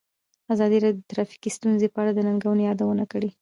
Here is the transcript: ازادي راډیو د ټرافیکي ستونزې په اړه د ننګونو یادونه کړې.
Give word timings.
ازادي 0.53 0.77
راډیو 0.83 0.99
د 1.03 1.07
ټرافیکي 1.11 1.49
ستونزې 1.57 1.87
په 1.93 1.97
اړه 2.01 2.11
د 2.13 2.19
ننګونو 2.27 2.61
یادونه 2.69 3.03
کړې. 3.11 3.29